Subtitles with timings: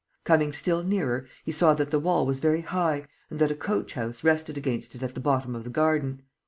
[0.23, 3.93] Coming still nearer, he saw that the wall was very high and that a coach
[3.93, 6.23] house rested against it at the bottom of the garden.